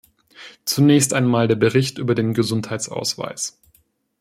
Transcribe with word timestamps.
Zunächst 0.65 1.13
einmal 1.13 1.47
der 1.47 1.53
Bericht 1.57 1.99
über 1.99 2.15
den 2.15 2.33
Gesundheitsausweis. 2.33 3.61